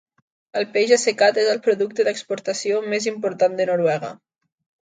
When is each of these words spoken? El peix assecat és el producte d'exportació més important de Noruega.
El 0.59 0.63
peix 0.77 0.93
assecat 0.95 1.37
és 1.43 1.51
el 1.51 1.61
producte 1.67 2.05
d'exportació 2.09 2.81
més 2.95 3.09
important 3.13 3.59
de 3.61 3.69
Noruega. 3.73 4.11